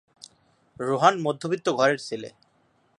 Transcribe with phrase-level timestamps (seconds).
[0.79, 2.29] রোহান মধ্যবিত্ত ঘরের ছেলে।